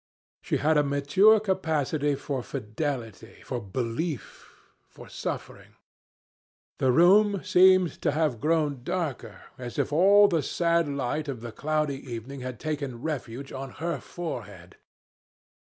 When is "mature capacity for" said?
0.83-2.41